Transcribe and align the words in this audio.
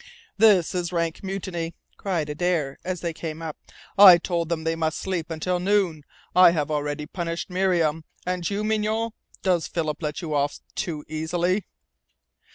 "This 0.35 0.73
is 0.73 0.91
rank 0.91 1.21
mutiny!" 1.21 1.75
cried 1.95 2.27
Adare, 2.27 2.79
as 2.83 3.01
they 3.01 3.13
came 3.13 3.39
up. 3.43 3.55
"I 3.99 4.17
told 4.17 4.49
them 4.49 4.63
they 4.63 4.75
must 4.75 4.97
sleep 4.97 5.29
until 5.29 5.59
noon. 5.59 6.01
I 6.35 6.49
have 6.53 6.71
already 6.71 7.05
punished 7.05 7.51
Miriam. 7.51 8.03
And 8.25 8.49
you, 8.49 8.63
Mignonne? 8.63 9.11
Does 9.43 9.67
Philip 9.67 10.01
let 10.01 10.19
you 10.23 10.33
off 10.33 10.59
too 10.73 11.05
easily?" 11.07 11.67